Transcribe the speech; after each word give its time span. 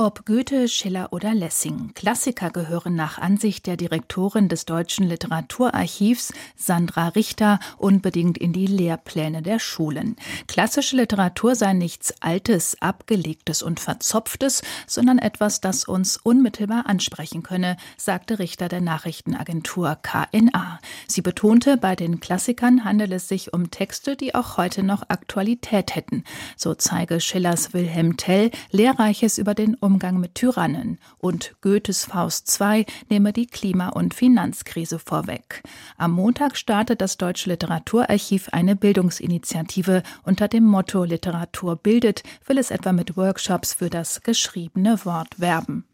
ob 0.00 0.24
Goethe, 0.24 0.68
Schiller 0.68 1.08
oder 1.10 1.34
Lessing, 1.34 1.90
Klassiker 1.92 2.50
gehören 2.50 2.94
nach 2.94 3.18
Ansicht 3.18 3.66
der 3.66 3.76
Direktorin 3.76 4.48
des 4.48 4.64
Deutschen 4.64 5.08
Literaturarchivs, 5.08 6.32
Sandra 6.54 7.08
Richter, 7.08 7.58
unbedingt 7.78 8.38
in 8.38 8.52
die 8.52 8.68
Lehrpläne 8.68 9.42
der 9.42 9.58
Schulen. 9.58 10.14
Klassische 10.46 10.94
Literatur 10.94 11.56
sei 11.56 11.72
nichts 11.72 12.14
Altes, 12.20 12.80
Abgelegtes 12.80 13.60
und 13.60 13.80
Verzopftes, 13.80 14.62
sondern 14.86 15.18
etwas, 15.18 15.60
das 15.60 15.82
uns 15.82 16.16
unmittelbar 16.16 16.86
ansprechen 16.86 17.42
könne, 17.42 17.76
sagte 17.96 18.38
Richter 18.38 18.68
der 18.68 18.80
Nachrichtenagentur 18.80 19.98
KNA. 20.00 20.78
Sie 21.08 21.22
betonte, 21.22 21.76
bei 21.76 21.96
den 21.96 22.20
Klassikern 22.20 22.84
handele 22.84 23.16
es 23.16 23.26
sich 23.26 23.52
um 23.52 23.72
Texte, 23.72 24.14
die 24.14 24.36
auch 24.36 24.58
heute 24.58 24.84
noch 24.84 25.02
Aktualität 25.08 25.96
hätten. 25.96 26.22
So 26.56 26.76
zeige 26.76 27.18
Schillers 27.18 27.74
Wilhelm 27.74 28.16
Tell 28.16 28.52
Lehrreiches 28.70 29.38
über 29.38 29.54
den 29.54 29.74
Umgang 29.88 30.20
mit 30.20 30.34
Tyrannen 30.34 30.98
und 31.16 31.56
Goethes 31.62 32.04
Faust 32.04 32.60
II 32.60 32.84
nehme 33.08 33.32
die 33.32 33.46
Klima- 33.46 33.88
und 33.88 34.12
Finanzkrise 34.12 34.98
vorweg. 34.98 35.62
Am 35.96 36.12
Montag 36.12 36.58
startet 36.58 37.00
das 37.00 37.16
Deutsche 37.16 37.48
Literaturarchiv 37.48 38.50
eine 38.52 38.76
Bildungsinitiative 38.76 40.02
unter 40.24 40.46
dem 40.46 40.64
Motto 40.64 41.04
Literatur 41.04 41.76
bildet, 41.76 42.22
will 42.44 42.58
es 42.58 42.70
etwa 42.70 42.92
mit 42.92 43.16
Workshops 43.16 43.72
für 43.72 43.88
das 43.88 44.22
geschriebene 44.22 45.06
Wort 45.06 45.40
werben. 45.40 45.87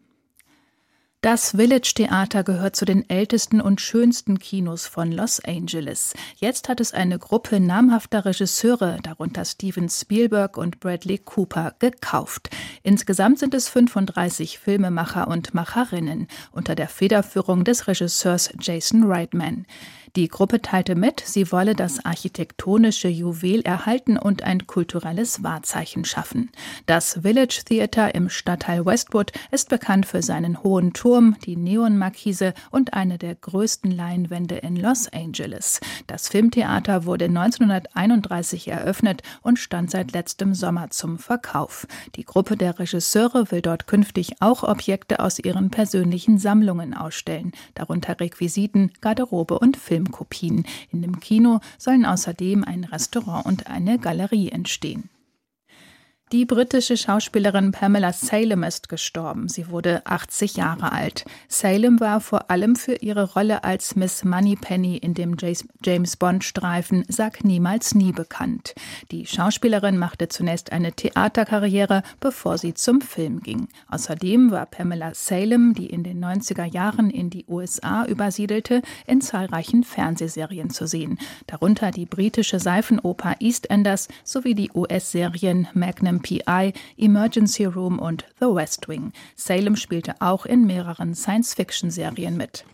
Das 1.25 1.53
Village 1.53 1.95
Theater 1.95 2.45
gehört 2.45 2.77
zu 2.77 2.85
den 2.85 3.09
ältesten 3.09 3.63
und 3.63 3.81
schönsten 3.81 4.39
Kinos 4.39 4.87
von 4.87 5.11
Los 5.11 5.41
Angeles. 5.43 6.13
Jetzt 6.37 6.69
hat 6.69 6.83
es 6.83 6.93
eine 6.93 7.19
Gruppe 7.19 7.61
namhafter 7.61 8.27
Regisseure, 8.27 8.99
darunter 9.03 9.47
Steven 9.47 9.89
Spielberg 9.89 10.59
und 10.59 10.81
Bradley 10.81 11.17
Cooper, 11.17 11.77
gekauft. 11.79 12.51
Insgesamt 12.83 13.39
sind 13.39 13.55
es 13.55 13.71
35 13.71 14.59
Filmemacher 14.59 15.27
und 15.27 15.55
Macherinnen 15.55 16.29
unter 16.53 16.75
der 16.75 16.89
Federführung 16.89 17.65
des 17.65 17.89
Regisseurs 17.89 18.51
Jason 18.61 19.11
Reitman. 19.11 19.65
Die 20.17 20.29
Gruppe 20.29 20.63
teilte 20.63 20.95
mit, 20.95 21.21
sie 21.27 21.51
wolle 21.51 21.75
das 21.75 22.05
architektonische 22.05 23.09
Juwel 23.09 23.63
erhalten 23.63 24.17
und 24.17 24.45
ein 24.45 24.65
kulturelles 24.69 25.43
Wahrzeichen 25.43 26.05
schaffen. 26.05 26.53
Das 26.87 27.19
Village 27.23 27.63
Theater 27.65 28.15
im 28.15 28.29
Stadtteil 28.29 28.87
Westwood 28.87 29.33
ist 29.51 29.71
bekannt 29.71 30.07
für 30.07 30.23
seinen 30.23 30.63
hohen 30.63 30.93
Turm, 30.93 31.35
die 31.45 31.57
Neonmarkise 31.57 32.55
und 32.71 32.95
eine 32.95 33.19
der 33.19 33.35
größten 33.35 33.91
Leinwände 33.91 34.55
in 34.55 34.77
Los 34.77 35.09
Angeles. 35.13 35.81
Das 36.07 36.29
Filmtheater 36.29 37.07
wurde 37.07 37.25
1931 37.25 38.69
eröffnet 38.69 39.25
und 39.43 39.59
stand 39.59 39.91
seit 39.91 40.13
letztem 40.13 40.55
Sommer 40.55 40.91
zum 40.91 41.19
Verkauf. 41.19 41.89
Die 42.15 42.25
Gruppe 42.25 42.57
der 42.57 42.79
Regisseure 42.79 43.51
will 43.51 43.63
dort 43.63 43.89
künftig 43.89 44.37
auch 44.39 44.63
Objekte 44.63 45.19
aus 45.19 45.41
ihren 45.41 45.71
persönlichen 45.71 46.39
Sammlungen 46.39 46.95
ausstellen, 46.95 47.51
darunter 47.75 48.21
Requisiten, 48.21 48.93
Garderobe 49.01 49.59
und 49.59 49.77
Film. 49.77 50.04
Filmkopien. 50.05 50.65
In 50.93 51.03
dem 51.03 51.21
Kino 51.21 51.61
sollen 51.79 52.05
außerdem 52.05 52.65
ein 52.65 52.85
Restaurant 52.85 53.47
und 53.47 53.67
eine 53.67 53.99
Galerie 53.99 54.51
entstehen. 54.51 55.09
Die 56.35 56.47
britische 56.47 56.97
Schauspielerin 56.97 57.71
Pamela 57.71 58.13
Salem 58.13 58.65
ist 58.65 58.89
gestorben. 58.89 59.49
Sie 59.49 59.71
wurde 59.71 60.05
80 60.05 60.57
Jahre 60.57 60.91
alt. 60.91 61.25
Salem 61.47 62.01
war 62.01 62.21
vor 62.21 62.51
allem 62.51 62.75
für 62.75 62.95
ihre 62.95 63.35
Rolle 63.35 63.63
als 63.63 63.95
Miss 63.95 64.25
Moneypenny 64.25 64.97
in 64.97 65.15
dem 65.15 65.37
James 65.85 66.17
Bond-Streifen 66.17 67.05
Sag 67.07 67.45
niemals 67.45 67.95
nie 67.95 68.11
bekannt. 68.11 68.75
Die 69.13 69.27
Schauspielerin 69.27 69.97
machte 69.97 70.27
zunächst 70.27 70.73
eine 70.73 70.91
Theaterkarriere, 70.91 72.03
bevor 72.19 72.59
sie 72.59 72.75
zum 72.75 73.01
Film 73.01 73.39
ging. 73.39 73.69
Außerdem 73.89 74.51
war 74.51 74.67
Pamela 74.67 75.15
Salem, 75.15 75.73
die 75.73 75.87
in 75.87 76.03
den 76.03 76.19
90er 76.19 76.65
Jahren 76.65 77.11
in 77.11 77.31
die 77.31 77.45
USA 77.47 78.07
übersiedelte, 78.07 78.83
in 79.07 79.21
zahlreichen 79.21 79.85
Fernsehserien 79.85 80.71
zu 80.71 80.89
sehen. 80.89 81.21
Darunter 81.47 81.93
die 81.93 82.07
britische 82.07 82.59
Seifenoper 82.59 83.37
EastEnders 83.39 84.09
sowie 84.25 84.57
die 84.57 84.73
US-Serien 84.75 85.69
Magnum 85.75 86.23
PI, 86.25 86.73
Emergency 86.97 87.67
Room 87.67 88.01
und 88.01 88.25
The 88.41 88.47
West 88.47 88.89
Wing. 88.89 89.13
Salem 89.37 89.77
spielte 89.77 90.17
auch 90.21 90.45
in 90.45 90.67
mehreren 90.67 91.15
Science-Fiction-Serien 91.15 92.37
mit. 92.37 92.65